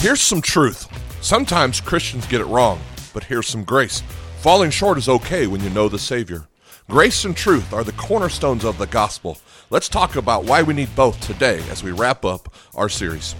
[0.00, 0.86] Here's some truth.
[1.20, 2.78] Sometimes Christians get it wrong,
[3.12, 4.00] but here's some grace.
[4.38, 6.46] Falling short is okay when you know the Savior.
[6.88, 9.38] Grace and truth are the cornerstones of the gospel.
[9.70, 13.34] Let's talk about why we need both today as we wrap up our series.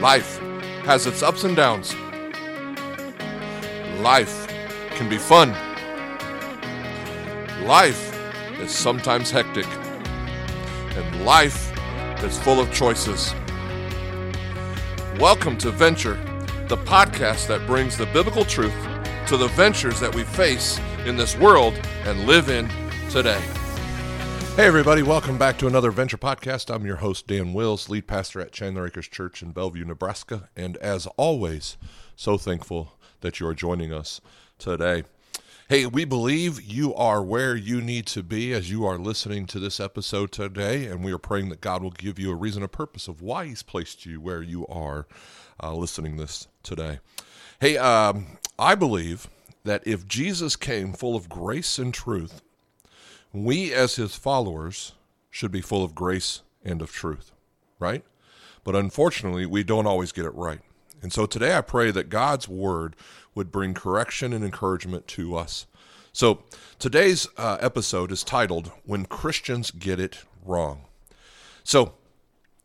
[0.00, 0.38] Life
[0.86, 1.94] has its ups and downs.
[4.00, 4.48] Life
[4.96, 5.50] can be fun.
[7.66, 8.18] Life
[8.58, 9.66] is sometimes hectic.
[10.96, 11.67] And life
[12.24, 13.32] is full of choices.
[15.20, 16.14] Welcome to Venture,
[16.66, 18.74] the podcast that brings the biblical truth
[19.28, 22.68] to the ventures that we face in this world and live in
[23.08, 23.40] today.
[24.56, 26.74] Hey, everybody, welcome back to another Venture Podcast.
[26.74, 30.48] I'm your host, Dan Wills, lead pastor at Chandler Acres Church in Bellevue, Nebraska.
[30.56, 31.76] And as always,
[32.16, 34.20] so thankful that you are joining us
[34.58, 35.04] today.
[35.70, 39.60] Hey, we believe you are where you need to be as you are listening to
[39.60, 42.68] this episode today, and we are praying that God will give you a reason, a
[42.68, 45.06] purpose of why He's placed you where you are
[45.62, 47.00] uh, listening this today.
[47.60, 49.28] Hey, um, I believe
[49.64, 52.40] that if Jesus came full of grace and truth,
[53.30, 54.94] we as his followers
[55.30, 57.32] should be full of grace and of truth,
[57.78, 58.06] right?
[58.64, 60.60] But unfortunately, we don't always get it right.
[61.02, 62.96] And so today I pray that God's word
[63.34, 65.66] would bring correction and encouragement to us.
[66.12, 66.42] So
[66.78, 70.82] today's uh, episode is titled When Christians Get It Wrong.
[71.62, 71.92] So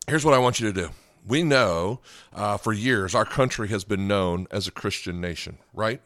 [0.08, 0.90] here's what I want you to do.
[1.26, 2.00] We know
[2.34, 6.02] uh, for years our country has been known as a Christian nation, right?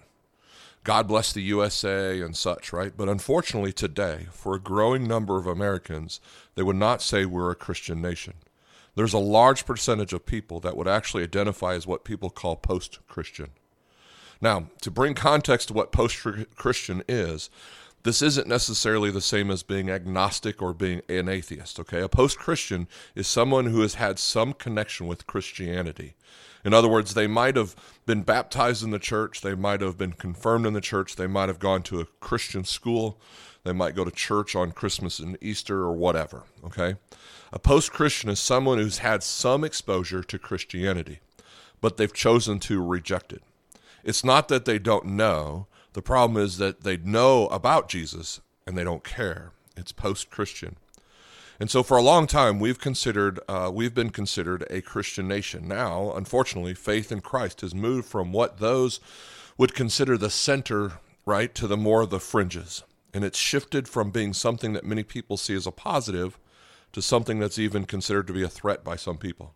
[0.84, 2.92] God bless the USA and such, right?
[2.96, 6.20] But unfortunately, today, for a growing number of Americans,
[6.54, 8.34] they would not say we're a Christian nation.
[8.98, 12.98] There's a large percentage of people that would actually identify as what people call post
[13.06, 13.50] Christian.
[14.40, 17.48] Now, to bring context to what post Christian is,
[18.09, 22.01] this isn't necessarily the same as being agnostic or being an atheist, okay?
[22.01, 26.14] A post Christian is someone who has had some connection with Christianity.
[26.64, 27.77] In other words, they might have
[28.07, 31.51] been baptized in the church, they might have been confirmed in the church, they might
[31.51, 33.20] have gone to a Christian school,
[33.64, 36.97] they might go to church on Christmas and Easter or whatever, okay?
[37.52, 41.20] A post Christian is someone who's had some exposure to Christianity,
[41.83, 43.42] but they've chosen to reject it.
[44.02, 45.67] It's not that they don't know,
[45.98, 49.51] the problem is that they know about Jesus and they don't care.
[49.77, 50.77] It's post Christian.
[51.59, 55.67] And so, for a long time, we've considered uh, we've been considered a Christian nation.
[55.67, 59.01] Now, unfortunately, faith in Christ has moved from what those
[59.57, 64.13] would consider the center, right, to the more of the fringes, and it's shifted from
[64.13, 66.39] being something that many people see as a positive
[66.92, 69.53] to something that's even considered to be a threat by some people.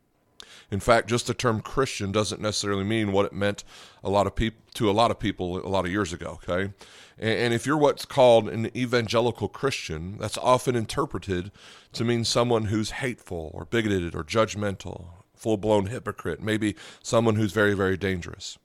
[0.70, 3.64] In fact, just the term Christian doesn't necessarily mean what it meant
[4.02, 6.38] a lot of people to a lot of people a lot of years ago.
[6.42, 6.72] Okay,
[7.18, 11.50] and, and if you're what's called an evangelical Christian, that's often interpreted
[11.92, 17.52] to mean someone who's hateful or bigoted or judgmental, full blown hypocrite, maybe someone who's
[17.52, 18.58] very very dangerous.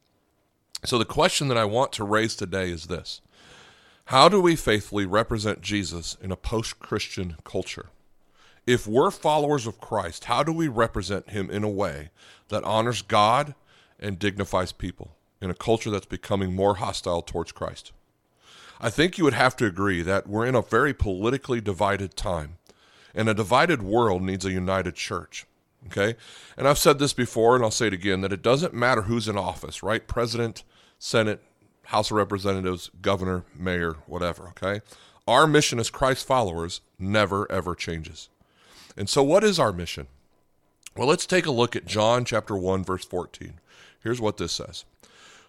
[0.85, 3.21] So the question that I want to raise today is this:
[4.05, 7.89] How do we faithfully represent Jesus in a post Christian culture?
[8.67, 12.09] If we're followers of Christ, how do we represent him in a way
[12.49, 13.55] that honors God
[13.97, 17.93] and dignifies people in a culture that's becoming more hostile towards Christ?
[18.79, 22.57] I think you would have to agree that we're in a very politically divided time,
[23.15, 25.45] and a divided world needs a united church.
[25.87, 26.15] Okay?
[26.57, 29.29] And I've said this before, and I'll say it again that it doesn't matter who's
[29.29, 30.05] in office, right?
[30.05, 30.63] President,
[30.99, 31.41] Senate,
[31.85, 34.49] House of Representatives, governor, mayor, whatever.
[34.49, 34.81] Okay?
[35.25, 38.27] Our mission as Christ followers never, ever changes.
[38.97, 40.07] And so, what is our mission?
[40.95, 43.59] Well, let's take a look at John chapter 1, verse 14.
[44.01, 44.85] Here's what this says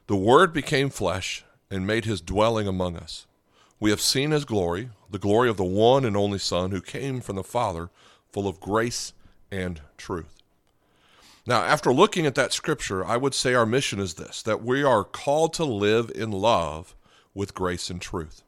[0.06, 3.26] The Word became flesh and made his dwelling among us.
[3.80, 7.20] We have seen his glory, the glory of the one and only Son who came
[7.20, 7.90] from the Father,
[8.30, 9.14] full of grace
[9.50, 10.42] and truth.
[11.46, 14.82] Now, after looking at that scripture, I would say our mission is this that we
[14.82, 16.94] are called to live in love
[17.32, 18.42] with grace and truth.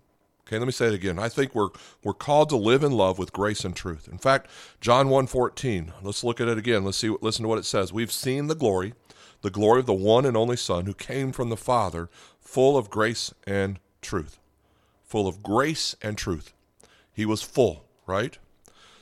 [0.50, 1.16] Okay, let me say it again.
[1.16, 1.68] I think we're
[2.02, 4.08] we're called to live in love with grace and truth.
[4.10, 4.50] In fact,
[4.80, 5.92] John 1:14.
[6.02, 6.84] Let's look at it again.
[6.84, 7.92] Let's see listen to what it says.
[7.92, 8.94] We've seen the glory,
[9.42, 12.10] the glory of the one and only Son who came from the Father,
[12.40, 14.40] full of grace and truth.
[15.04, 16.52] Full of grace and truth.
[17.12, 18.36] He was full, right?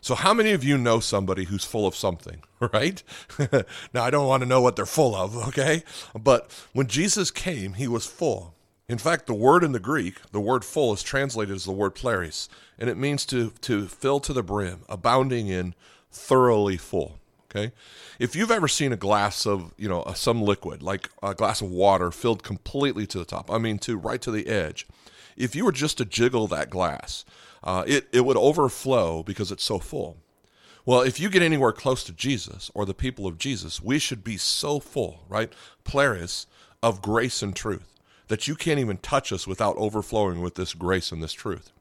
[0.03, 3.03] So, how many of you know somebody who's full of something, right?
[3.95, 5.83] now, I don't want to know what they're full of, okay?
[6.15, 8.55] But when Jesus came, he was full.
[8.88, 11.94] In fact, the word in the Greek, the word full, is translated as the word
[11.94, 12.49] pleris,
[12.79, 15.75] and it means to, to fill to the brim, abounding in
[16.11, 17.19] thoroughly full.
[17.50, 17.73] Okay?
[18.19, 21.70] If you've ever seen a glass of, you know, some liquid, like a glass of
[21.70, 24.87] water filled completely to the top, I mean, to right to the edge,
[25.37, 27.26] if you were just to jiggle that glass,
[27.62, 30.17] uh, it, it would overflow because it's so full.
[30.87, 34.25] Well, if you get anywhere close to Jesus or the people of Jesus, we should
[34.25, 35.52] be so full, right?
[35.85, 36.46] Plerus
[36.82, 37.98] of grace and truth
[38.29, 41.73] that you can't even touch us without overflowing with this grace and this truth.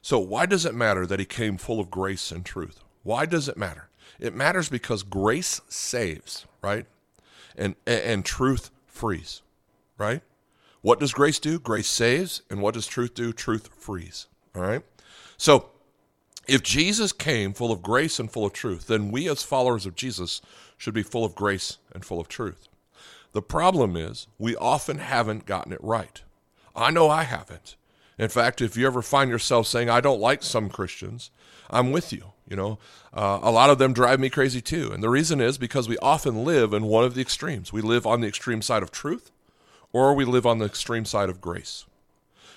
[0.00, 2.80] So, why does it matter that he came full of grace and truth?
[3.02, 3.88] Why does it matter?
[4.18, 6.86] It matters because grace saves, right?
[7.56, 9.42] And, and, truth frees,
[9.96, 10.22] right?
[10.80, 11.58] What does grace do?
[11.58, 12.42] Grace saves.
[12.48, 13.32] And what does truth do?
[13.32, 14.82] Truth frees, all right?
[15.36, 15.70] So,
[16.46, 19.94] if Jesus came full of grace and full of truth, then we as followers of
[19.94, 20.40] Jesus
[20.76, 22.67] should be full of grace and full of truth.
[23.38, 26.22] The problem is, we often haven't gotten it right.
[26.74, 27.76] I know I haven't.
[28.18, 31.30] In fact, if you ever find yourself saying, I don't like some Christians,
[31.70, 32.32] I'm with you.
[32.48, 32.78] You know,
[33.14, 34.90] uh, a lot of them drive me crazy too.
[34.92, 37.72] And the reason is because we often live in one of the extremes.
[37.72, 39.30] We live on the extreme side of truth,
[39.92, 41.86] or we live on the extreme side of grace.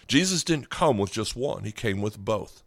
[0.07, 2.63] Jesus didn't come with just one, he came with both.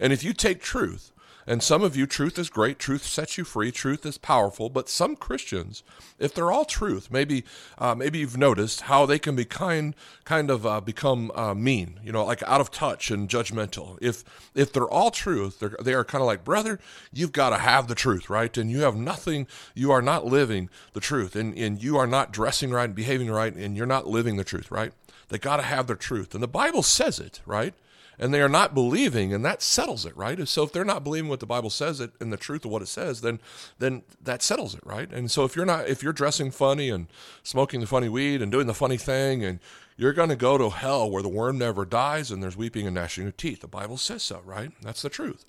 [0.00, 1.12] And if you take truth
[1.48, 2.78] and some of you, truth is great.
[2.78, 3.72] Truth sets you free.
[3.72, 4.68] Truth is powerful.
[4.68, 5.82] But some Christians,
[6.18, 7.42] if they're all truth, maybe
[7.78, 9.96] uh, maybe you've noticed how they can be kind
[10.26, 12.00] kind of uh, become uh, mean.
[12.04, 13.96] You know, like out of touch and judgmental.
[14.02, 14.24] If
[14.54, 16.78] if they're all truth, they're, they are kind of like brother.
[17.14, 18.54] You've got to have the truth, right?
[18.58, 19.46] And you have nothing.
[19.74, 23.30] You are not living the truth, and and you are not dressing right and behaving
[23.30, 24.92] right, and you're not living the truth, right?
[25.30, 27.72] They got to have their truth, and the Bible says it, right?
[28.18, 30.46] And they are not believing, and that settles it, right?
[30.48, 32.82] So if they're not believing what the Bible says it and the truth of what
[32.82, 33.40] it says, then
[33.78, 35.10] then that settles it, right?
[35.12, 37.06] And so if you're not if you're dressing funny and
[37.42, 39.60] smoking the funny weed and doing the funny thing, and
[39.96, 42.94] you're going to go to hell where the worm never dies and there's weeping and
[42.94, 43.60] gnashing of teeth.
[43.60, 44.70] The Bible says so, right?
[44.82, 45.44] That's the truth.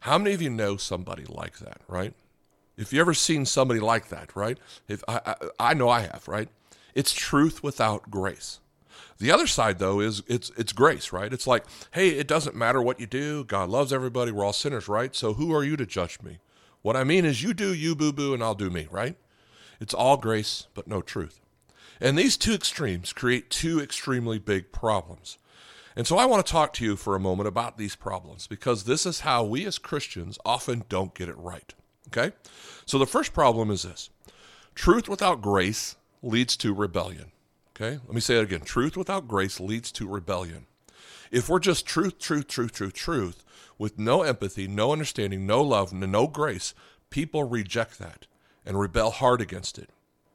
[0.00, 2.12] How many of you know somebody like that, right?
[2.76, 4.58] If you ever seen somebody like that, right?
[4.88, 6.48] If I, I, I know I have, right?
[6.94, 8.60] It's truth without grace.
[9.22, 11.32] The other side, though, is it's it's grace, right?
[11.32, 13.44] It's like, hey, it doesn't matter what you do.
[13.44, 14.32] God loves everybody.
[14.32, 15.14] We're all sinners, right?
[15.14, 16.40] So who are you to judge me?
[16.80, 19.14] What I mean is, you do you, boo boo, and I'll do me, right?
[19.80, 21.40] It's all grace, but no truth.
[22.00, 25.38] And these two extremes create two extremely big problems.
[25.94, 28.82] And so I want to talk to you for a moment about these problems because
[28.82, 31.72] this is how we as Christians often don't get it right.
[32.08, 32.34] Okay?
[32.86, 34.10] So the first problem is this
[34.74, 37.31] truth without grace leads to rebellion.
[37.82, 38.60] Okay, let me say it again.
[38.60, 40.66] Truth without grace leads to rebellion.
[41.32, 43.42] If we're just truth, truth, truth, truth, truth,
[43.76, 46.74] with no empathy, no understanding, no love, no grace,
[47.10, 48.28] people reject that
[48.64, 49.90] and rebel hard against it.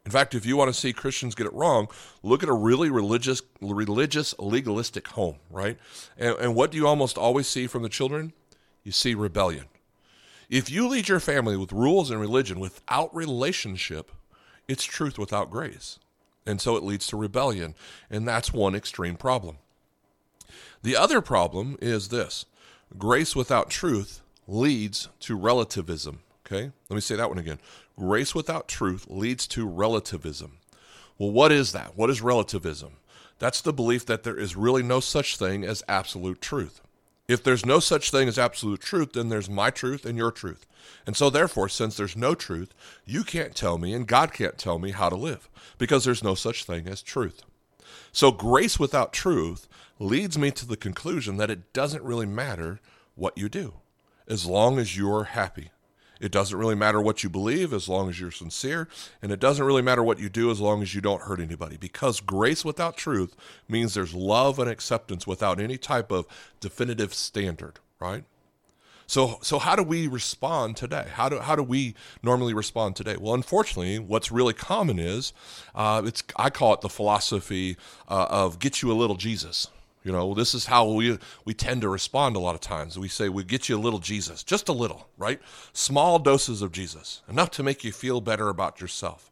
[0.06, 1.88] In fact, if you want to see Christians get it wrong,
[2.22, 5.78] look at a really religious, religious, legalistic home, right?
[6.18, 8.34] And, and what do you almost always see from the children?
[8.84, 9.68] You see rebellion.
[10.50, 14.12] If you lead your family with rules and religion without relationship,
[14.68, 15.98] it's truth without grace.
[16.48, 17.76] And so it leads to rebellion.
[18.10, 19.58] And that's one extreme problem.
[20.82, 22.46] The other problem is this
[22.98, 26.22] grace without truth leads to relativism.
[26.46, 26.72] Okay?
[26.90, 27.60] Let me say that one again.
[28.00, 30.60] Grace without truth leads to relativism.
[31.18, 31.98] Well, what is that?
[31.98, 32.94] What is relativism?
[33.40, 36.82] That's the belief that there is really no such thing as absolute truth.
[37.28, 40.66] If there's no such thing as absolute truth, then there's my truth and your truth.
[41.06, 42.74] And so, therefore, since there's no truth,
[43.06, 46.36] you can't tell me and God can't tell me how to live because there's no
[46.36, 47.44] such thing as truth.
[48.14, 49.68] So, grace without truth
[50.00, 52.80] leads me to the conclusion that it doesn't really matter
[53.16, 53.74] what you do
[54.28, 55.72] as long as you're happy.
[56.20, 58.88] It doesn't really matter what you believe as long as you're sincere,
[59.22, 61.78] and it doesn't really matter what you do as long as you don't hurt anybody.
[61.78, 63.36] Because grace without truth
[63.68, 66.26] means there's love and acceptance without any type of
[66.60, 68.24] definitive standard, right?
[69.10, 71.08] So, so how do we respond today?
[71.14, 73.16] How do how do we normally respond today?
[73.18, 75.32] Well, unfortunately, what's really common is
[75.74, 77.78] uh, it's I call it the philosophy
[78.10, 79.70] uh, of get you a little Jesus,
[80.08, 82.98] you know, this is how we we tend to respond a lot of times.
[82.98, 85.42] We say we get you a little Jesus, just a little, right?
[85.74, 89.30] Small doses of Jesus, enough to make you feel better about yourself.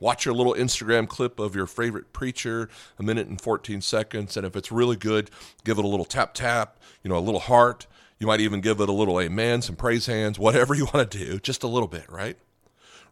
[0.00, 2.68] Watch your little Instagram clip of your favorite preacher,
[2.98, 5.30] a minute and 14 seconds, and if it's really good,
[5.62, 7.86] give it a little tap tap, you know, a little heart.
[8.18, 11.18] You might even give it a little amen, some praise hands, whatever you want to
[11.18, 12.36] do, just a little bit, right?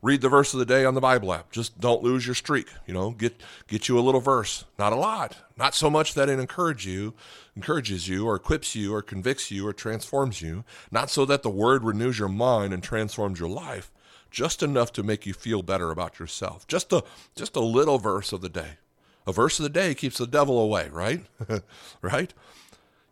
[0.03, 1.51] Read the verse of the day on the Bible app.
[1.51, 2.69] Just don't lose your streak.
[2.87, 6.29] You know, get get you a little verse, not a lot, not so much that
[6.29, 7.15] it encourages you,
[7.57, 10.65] encourages you, or equips you, or convicts you, or transforms you.
[10.91, 13.91] Not so that the word renews your mind and transforms your life,
[14.31, 16.67] just enough to make you feel better about yourself.
[16.67, 17.03] Just a
[17.35, 18.79] just a little verse of the day.
[19.27, 21.25] A verse of the day keeps the devil away, right?
[22.03, 22.35] right?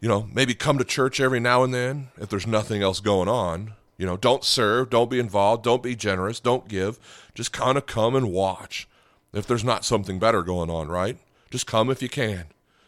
[0.01, 3.29] You know, maybe come to church every now and then if there's nothing else going
[3.29, 6.99] on you know, don't serve, don't be involved, don't be generous, don't give.
[7.35, 8.89] Just kind of come and watch
[9.33, 11.17] if there's not something better going on, right?
[11.51, 12.47] Just come if you can.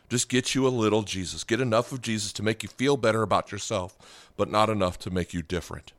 [0.08, 1.44] Just get you a little Jesus.
[1.44, 5.10] Get enough of Jesus to make you feel better about yourself, but not enough to
[5.10, 5.92] make you different.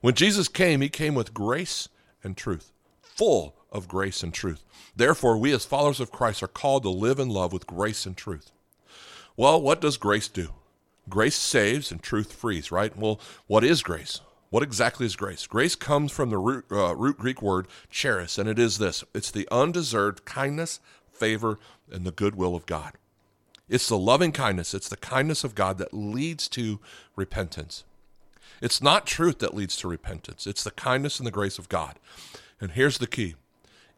[0.00, 1.88] When Jesus came, he came with grace
[2.24, 4.64] and truth, full of grace and truth.
[4.96, 8.16] Therefore, we as followers of Christ are called to live in love with grace and
[8.16, 8.50] truth.
[9.36, 10.50] Well, what does grace do?
[11.08, 12.96] Grace saves and truth frees, right?
[12.96, 14.20] Well, what is grace?
[14.50, 15.46] What exactly is grace?
[15.46, 19.30] Grace comes from the root, uh, root Greek word charis, and it is this it's
[19.30, 20.78] the undeserved kindness,
[21.10, 21.58] favor,
[21.90, 22.92] and the goodwill of God.
[23.68, 26.80] It's the loving kindness, it's the kindness of God that leads to
[27.16, 27.84] repentance.
[28.60, 31.98] It's not truth that leads to repentance, it's the kindness and the grace of God.
[32.60, 33.36] And here's the key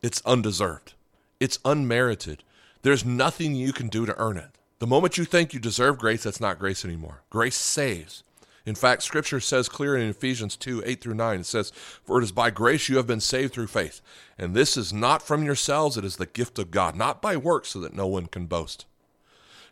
[0.02, 0.94] it's undeserved,
[1.40, 2.44] it's unmerited.
[2.82, 4.50] There's nothing you can do to earn it.
[4.78, 7.22] The moment you think you deserve grace, that's not grace anymore.
[7.30, 8.24] Grace saves.
[8.66, 12.24] In fact, Scripture says clear in Ephesians 2 8 through 9, it says, For it
[12.24, 14.00] is by grace you have been saved through faith.
[14.38, 17.70] And this is not from yourselves, it is the gift of God, not by works,
[17.70, 18.86] so that no one can boast.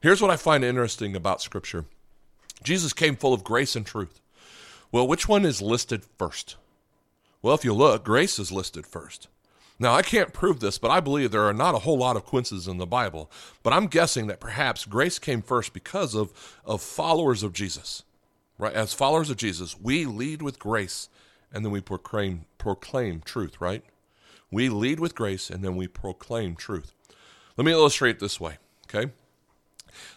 [0.02, 1.86] Here's what I find interesting about Scripture
[2.62, 4.20] Jesus came full of grace and truth.
[4.90, 6.56] Well, which one is listed first?
[7.40, 9.28] Well, if you look, grace is listed first.
[9.78, 12.24] Now, I can't prove this, but I believe there are not a whole lot of
[12.24, 13.30] coincidences in the Bible.
[13.62, 16.32] But I'm guessing that perhaps grace came first because of,
[16.64, 18.04] of followers of Jesus.
[18.58, 18.74] Right?
[18.74, 21.08] As followers of Jesus, we lead with grace
[21.52, 23.84] and then we proclaim proclaim truth, right?
[24.50, 26.92] We lead with grace and then we proclaim truth.
[27.56, 29.10] Let me illustrate this way, okay?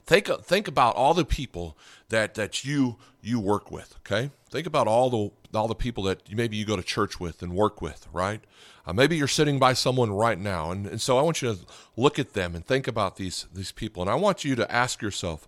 [0.05, 1.77] Think think about all the people
[2.09, 4.31] that that you you work with, okay?
[4.49, 7.53] Think about all the all the people that maybe you go to church with and
[7.53, 8.41] work with, right?
[8.85, 11.59] Uh, maybe you're sitting by someone right now, and, and so I want you to
[11.97, 15.01] look at them and think about these these people, and I want you to ask
[15.01, 15.47] yourself,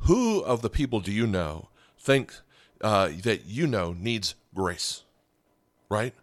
[0.00, 1.68] who of the people do you know
[1.98, 2.34] think
[2.80, 5.04] uh, that you know needs grace,
[5.90, 6.14] right?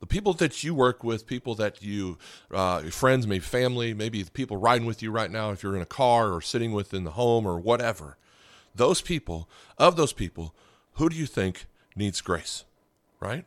[0.00, 2.16] The people that you work with, people that you,
[2.50, 5.82] uh, friends, maybe family, maybe the people riding with you right now, if you're in
[5.82, 8.16] a car or sitting with in the home or whatever,
[8.74, 10.54] those people, of those people,
[10.94, 12.64] who do you think needs grace,
[13.20, 13.44] right?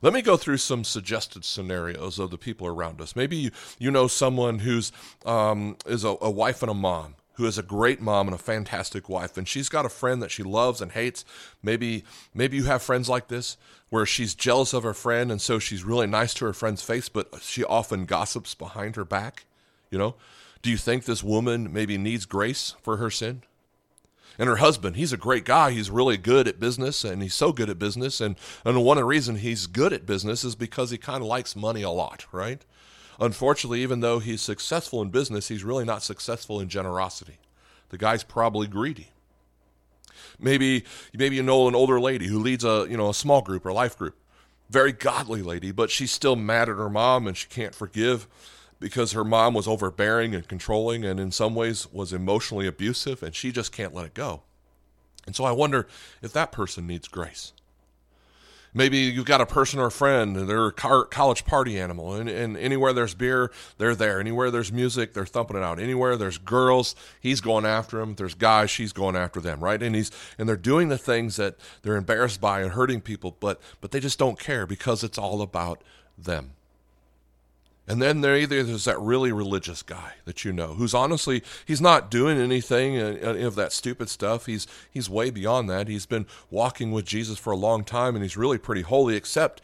[0.00, 3.14] Let me go through some suggested scenarios of the people around us.
[3.14, 4.92] Maybe you, you know someone who's
[5.24, 8.38] um, is a, a wife and a mom who is a great mom and a
[8.38, 11.24] fantastic wife and she's got a friend that she loves and hates.
[11.62, 13.56] Maybe maybe you have friends like this
[13.88, 17.08] where she's jealous of her friend and so she's really nice to her friend's face
[17.08, 19.44] but she often gossips behind her back
[19.90, 20.14] you know?
[20.62, 23.42] Do you think this woman maybe needs grace for her sin?
[24.38, 25.72] And her husband he's a great guy.
[25.72, 29.02] He's really good at business and he's so good at business and, and one of
[29.02, 32.26] the reasons he's good at business is because he kind of likes money a lot
[32.32, 32.64] right
[33.22, 37.38] unfortunately even though he's successful in business he's really not successful in generosity
[37.88, 39.08] the guy's probably greedy
[40.38, 43.64] maybe maybe you know an older lady who leads a you know a small group
[43.64, 44.16] or life group
[44.70, 48.26] very godly lady but she's still mad at her mom and she can't forgive
[48.82, 53.34] because her mom was overbearing and controlling and in some ways was emotionally abusive and
[53.34, 54.42] she just can't let it go.
[55.24, 55.86] And so I wonder
[56.20, 57.52] if that person needs grace.
[58.74, 62.28] Maybe you've got a person or a friend, and they're a college party animal, and,
[62.28, 64.18] and anywhere there's beer, they're there.
[64.18, 65.78] Anywhere there's music, they're thumping it out.
[65.78, 68.14] Anywhere there's girls, he's going after them.
[68.14, 69.82] There's guys, she's going after them, right?
[69.82, 73.60] And he's and they're doing the things that they're embarrassed by and hurting people, but
[73.80, 75.82] but they just don't care because it's all about
[76.16, 76.52] them.
[77.88, 81.80] And then there either there's that really religious guy that you know who's honestly he's
[81.80, 84.46] not doing anything uh, uh, of that stupid stuff.
[84.46, 85.88] He's he's way beyond that.
[85.88, 89.60] He's been walking with Jesus for a long time and he's really pretty holy except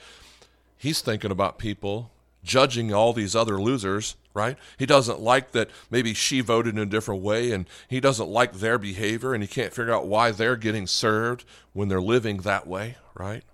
[0.76, 2.10] he's thinking about people
[2.42, 4.56] judging all these other losers, right?
[4.78, 8.54] He doesn't like that maybe she voted in a different way and he doesn't like
[8.54, 12.66] their behavior and he can't figure out why they're getting served when they're living that
[12.66, 13.44] way, right?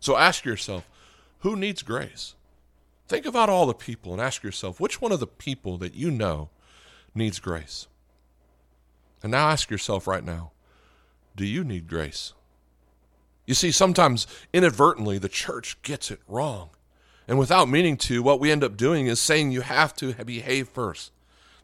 [0.00, 0.88] So ask yourself,
[1.40, 2.34] who needs grace?
[3.10, 6.12] Think about all the people and ask yourself which one of the people that you
[6.12, 6.48] know
[7.12, 7.88] needs grace?
[9.20, 10.52] And now ask yourself right now
[11.34, 12.34] do you need grace?
[13.46, 16.70] You see, sometimes inadvertently the church gets it wrong.
[17.26, 20.68] And without meaning to, what we end up doing is saying you have to behave
[20.68, 21.10] first.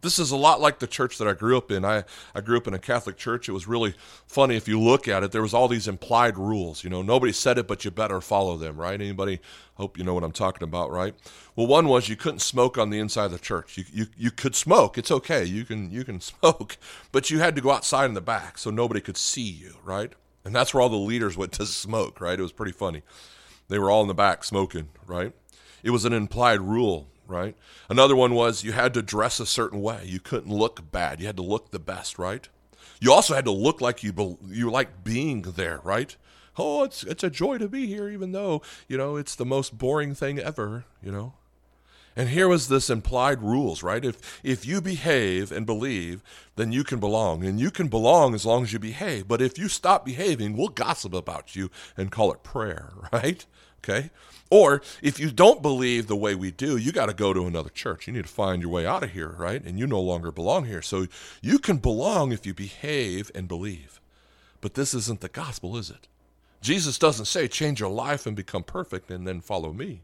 [0.06, 1.84] This is a lot like the church that I grew up in.
[1.84, 3.48] I, I grew up in a Catholic church.
[3.48, 3.92] It was really
[4.28, 5.32] funny if you look at it.
[5.32, 6.84] There was all these implied rules.
[6.84, 9.00] You know, nobody said it, but you better follow them, right?
[9.00, 9.40] Anybody?
[9.74, 11.12] Hope you know what I'm talking about, right?
[11.56, 13.76] Well, one was you couldn't smoke on the inside of the church.
[13.76, 14.96] You, you, you could smoke.
[14.96, 15.44] It's okay.
[15.44, 16.76] You can you can smoke,
[17.10, 20.12] but you had to go outside in the back so nobody could see you, right?
[20.44, 22.38] And that's where all the leaders went to smoke, right?
[22.38, 23.02] It was pretty funny.
[23.66, 25.32] They were all in the back smoking, right?
[25.82, 27.56] It was an implied rule right?
[27.88, 30.02] Another one was you had to dress a certain way.
[30.04, 31.20] You couldn't look bad.
[31.20, 32.48] You had to look the best, right?
[33.00, 36.16] You also had to look like you be, you like being there, right?
[36.58, 39.76] Oh, it's it's a joy to be here, even though you know it's the most
[39.76, 41.34] boring thing ever, you know.
[42.18, 44.02] And here was this implied rules, right?
[44.02, 46.22] If if you behave and believe,
[46.56, 47.44] then you can belong.
[47.44, 49.28] And you can belong as long as you behave.
[49.28, 53.44] But if you stop behaving, we'll gossip about you and call it prayer, right?
[53.88, 54.10] Okay?
[54.50, 57.70] Or if you don't believe the way we do, you got to go to another
[57.70, 58.06] church.
[58.06, 59.62] You need to find your way out of here, right?
[59.62, 60.82] And you no longer belong here.
[60.82, 61.06] So
[61.40, 64.00] you can belong if you behave and believe.
[64.60, 66.06] But this isn't the gospel, is it?
[66.60, 70.00] Jesus doesn't say change your life and become perfect and then follow me.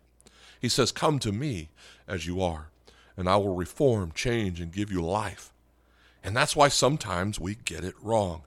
[0.61, 1.71] He says, Come to me
[2.07, 2.69] as you are,
[3.17, 5.53] and I will reform, change, and give you life.
[6.23, 8.43] And that's why sometimes we get it wrong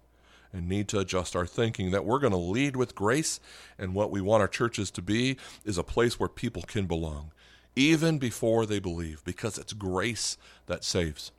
[0.56, 3.42] and need to adjust our thinking that we're going to lead with grace,
[3.78, 5.36] and what we want our churches to be
[5.66, 7.32] is a place where people can belong,
[7.76, 11.34] even before they believe, because it's grace that saves.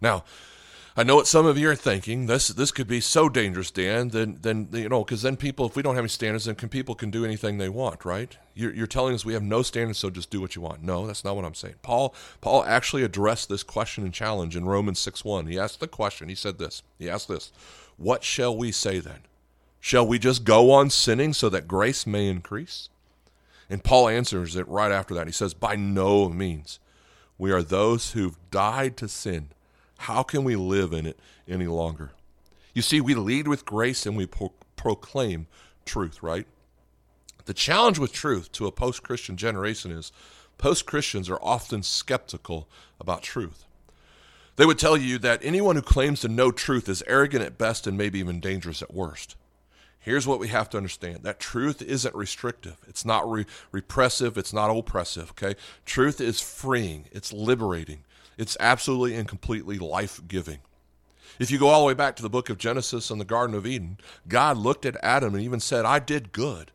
[0.00, 0.22] Now,
[0.96, 2.26] I know what some of you are thinking.
[2.26, 4.10] This this could be so dangerous, Dan.
[4.10, 6.68] Then then you know because then people, if we don't have any standards, then can,
[6.68, 8.36] people can do anything they want, right?
[8.54, 10.84] You're, you're telling us we have no standards, so just do what you want.
[10.84, 11.74] No, that's not what I'm saying.
[11.82, 15.48] Paul Paul actually addressed this question and challenge in Romans six one.
[15.48, 16.28] He asked the question.
[16.28, 16.84] He said this.
[16.96, 17.50] He asked this:
[17.96, 19.22] What shall we say then?
[19.80, 22.88] Shall we just go on sinning so that grace may increase?
[23.68, 25.26] And Paul answers it right after that.
[25.26, 26.78] He says, By no means.
[27.36, 29.50] We are those who've died to sin
[29.98, 32.12] how can we live in it any longer?
[32.74, 35.46] You see, we lead with grace and we pro- proclaim
[35.84, 36.46] truth, right?
[37.46, 40.12] The challenge with truth to a post Christian generation is
[40.58, 43.64] post Christians are often skeptical about truth.
[44.56, 47.86] They would tell you that anyone who claims to know truth is arrogant at best
[47.86, 49.36] and maybe even dangerous at worst.
[49.98, 54.52] Here's what we have to understand that truth isn't restrictive, it's not re- repressive, it's
[54.52, 55.58] not oppressive, okay?
[55.86, 58.04] Truth is freeing, it's liberating.
[58.36, 60.58] It's absolutely and completely life giving.
[61.38, 63.56] If you go all the way back to the book of Genesis and the Garden
[63.56, 63.98] of Eden,
[64.28, 66.70] God looked at Adam and even said, I did good.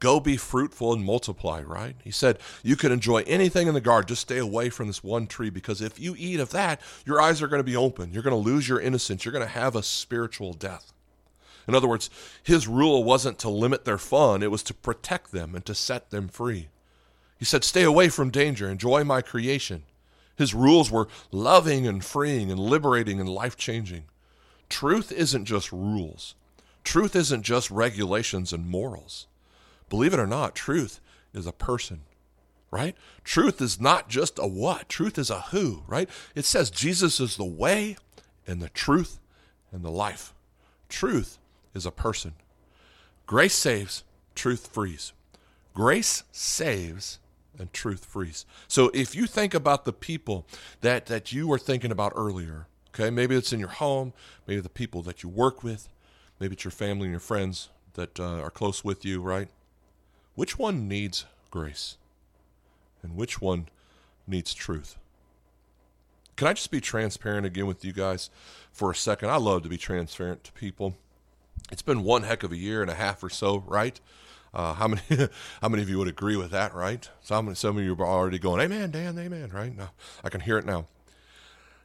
[0.00, 1.94] Go be fruitful and multiply, right?
[2.02, 5.28] He said, You can enjoy anything in the garden, just stay away from this one
[5.28, 8.12] tree because if you eat of that, your eyes are going to be open.
[8.12, 9.24] You're going to lose your innocence.
[9.24, 10.92] You're going to have a spiritual death.
[11.68, 12.10] In other words,
[12.42, 16.10] his rule wasn't to limit their fun, it was to protect them and to set
[16.10, 16.68] them free.
[17.38, 19.84] He said, Stay away from danger, enjoy my creation.
[20.36, 24.04] His rules were loving and freeing and liberating and life changing.
[24.68, 26.34] Truth isn't just rules,
[26.84, 29.26] truth isn't just regulations and morals.
[29.88, 31.00] Believe it or not, truth
[31.34, 32.00] is a person,
[32.70, 32.96] right?
[33.24, 36.08] Truth is not just a what, truth is a who, right?
[36.34, 37.96] It says Jesus is the way
[38.46, 39.20] and the truth
[39.70, 40.32] and the life.
[40.88, 41.38] Truth
[41.74, 42.34] is a person.
[43.26, 45.12] Grace saves, truth frees.
[45.74, 47.18] Grace saves,
[47.58, 48.46] and truth frees.
[48.68, 50.46] So if you think about the people
[50.80, 54.12] that, that you were thinking about earlier, okay, maybe it's in your home,
[54.46, 55.88] maybe the people that you work with,
[56.40, 59.48] maybe it's your family and your friends that uh, are close with you, right?
[60.34, 61.98] Which one needs grace?
[63.02, 63.68] And which one
[64.26, 64.96] needs truth?
[66.36, 68.30] Can I just be transparent again with you guys
[68.72, 69.30] for a second?
[69.30, 70.96] I love to be transparent to people.
[71.70, 74.00] It's been one heck of a year and a half or so, right?
[74.54, 75.02] Uh, how many
[75.62, 77.08] how many of you would agree with that, right?
[77.22, 79.76] Some some of you are already going, Amen, Dan, Amen, right?
[79.76, 79.90] Now
[80.22, 80.86] I can hear it now.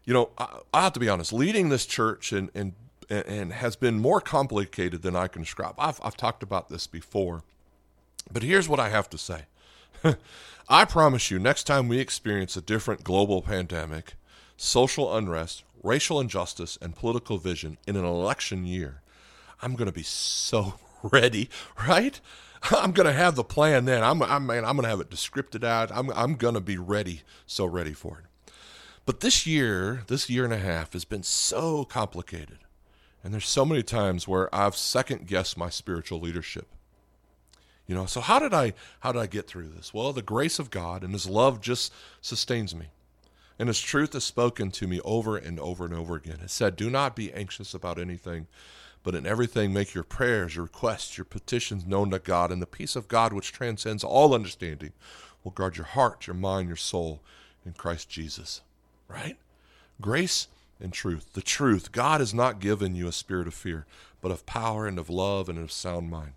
[0.06, 1.34] You know, I, I have to be honest.
[1.34, 2.73] Leading this church and and
[3.10, 5.75] and has been more complicated than I can describe.
[5.77, 7.43] I've I've talked about this before,
[8.32, 9.43] but here's what I have to say.
[10.69, 14.15] I promise you, next time we experience a different global pandemic,
[14.58, 19.01] social unrest, racial injustice, and political vision in an election year,
[19.62, 21.49] I'm going to be so ready,
[21.88, 22.19] right?
[22.71, 24.03] I'm going to have the plan then.
[24.03, 25.91] I'm, I'm, man, I'm going to have it descripted out.
[25.91, 28.51] I'm, I'm going to be ready, so ready for it.
[29.05, 32.59] But this year, this year and a half has been so complicated.
[33.23, 36.67] And there's so many times where I've second guessed my spiritual leadership.
[37.87, 39.93] You know, so how did I how did I get through this?
[39.93, 42.87] Well, the grace of God and his love just sustains me.
[43.59, 46.39] And his truth has spoken to me over and over and over again.
[46.43, 48.47] It said, Do not be anxious about anything,
[49.07, 52.65] but in everything, make your prayers, your requests, your petitions known to God, and the
[52.65, 54.91] peace of God, which transcends all understanding,
[55.45, 57.21] will guard your heart, your mind, your soul
[57.65, 58.59] in Christ Jesus.
[59.07, 59.37] Right?
[60.01, 60.49] Grace
[60.81, 61.31] and truth.
[61.31, 61.93] The truth.
[61.93, 63.85] God has not given you a spirit of fear,
[64.19, 66.33] but of power and of love and of sound mind.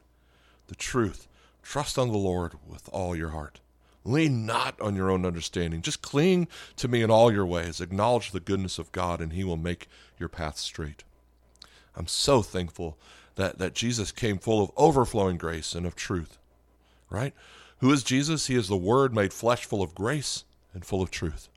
[0.68, 1.26] The truth.
[1.64, 3.59] Trust on the Lord with all your heart.
[4.04, 5.83] Lean not on your own understanding.
[5.83, 7.80] Just cling to me in all your ways.
[7.80, 9.88] Acknowledge the goodness of God, and He will make
[10.20, 11.02] your path straight.
[11.96, 12.96] I'm so thankful
[13.37, 16.38] that, that Jesus came full of overflowing grace and of truth.
[17.09, 17.35] Right?
[17.79, 18.46] Who is Jesus?
[18.46, 21.48] He is the Word made flesh, full of grace and full of truth.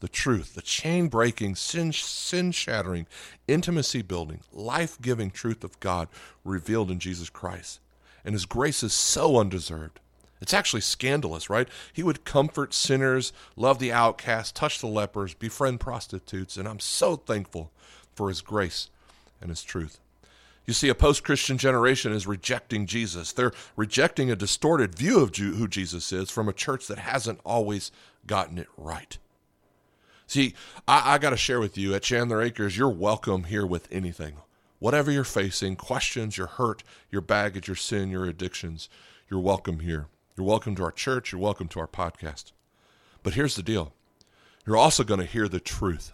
[0.00, 3.06] The truth, the chain breaking, sin shattering,
[3.48, 6.08] intimacy building, life giving truth of God
[6.44, 7.80] revealed in Jesus Christ.
[8.24, 10.00] And His grace is so undeserved.
[10.40, 11.68] It's actually scandalous, right?
[11.92, 17.16] He would comfort sinners, love the outcast, touch the lepers, befriend prostitutes, and I'm so
[17.16, 17.70] thankful
[18.14, 18.90] for his grace
[19.46, 20.00] and his truth.
[20.66, 23.32] You see, a post Christian generation is rejecting Jesus.
[23.32, 27.92] They're rejecting a distorted view of who Jesus is from a church that hasn't always
[28.26, 29.16] gotten it right.
[30.26, 30.54] See,
[30.88, 34.38] I, I got to share with you at Chandler Acres, you're welcome here with anything.
[34.80, 38.88] Whatever you're facing, questions, your hurt, your baggage, your sin, your addictions,
[39.30, 40.08] you're welcome here.
[40.36, 41.30] You're welcome to our church.
[41.30, 42.50] You're welcome to our podcast.
[43.22, 43.92] But here's the deal
[44.66, 46.12] you're also going to hear the truth.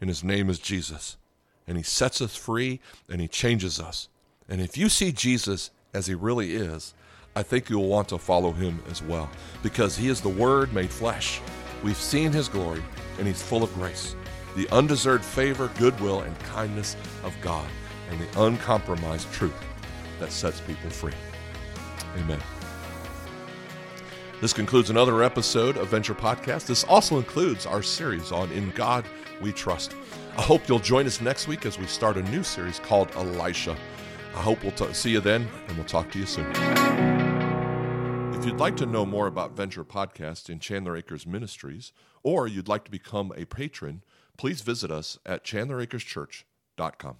[0.00, 1.18] And his name is Jesus.
[1.66, 4.08] And he sets us free and he changes us.
[4.48, 6.94] And if you see Jesus as he really is,
[7.34, 9.28] I think you'll want to follow him as well
[9.62, 11.40] because he is the Word made flesh.
[11.82, 12.82] We've seen his glory
[13.18, 14.14] and he's full of grace,
[14.54, 17.68] the undeserved favor, goodwill, and kindness of God,
[18.10, 19.54] and the uncompromised truth
[20.18, 21.12] that sets people free.
[22.16, 22.40] Amen.
[24.40, 26.66] This concludes another episode of Venture Podcast.
[26.66, 29.04] This also includes our series on In God
[29.40, 29.94] We Trust.
[30.36, 33.76] I hope you'll join us next week as we start a new series called Elisha.
[34.34, 36.50] I hope we'll t- see you then, and we'll talk to you soon.
[38.34, 42.68] If you'd like to know more about Venture Podcast in Chandler Acres Ministries, or you'd
[42.68, 44.02] like to become a patron,
[44.36, 47.16] please visit us at chandleracreschurch.com.